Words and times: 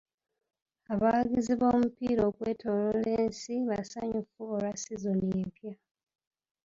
Abawagizi 0.93 1.53
b'omupiira 1.59 2.21
okwetooloola 2.29 3.07
ensi 3.21 3.53
basanyufu 3.69 4.39
olwa 4.53 4.71
sizoni 4.83 5.27
empya. 5.43 5.73